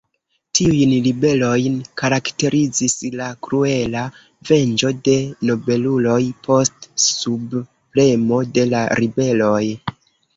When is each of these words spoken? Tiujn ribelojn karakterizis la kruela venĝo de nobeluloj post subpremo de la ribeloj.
Tiujn 0.57 0.93
ribelojn 1.07 1.73
karakterizis 2.01 2.95
la 3.19 3.27
kruela 3.47 4.05
venĝo 4.51 4.91
de 5.09 5.17
nobeluloj 5.49 6.17
post 6.47 6.89
subpremo 7.05 8.41
de 8.57 8.65
la 8.73 8.81
ribeloj. 9.01 9.63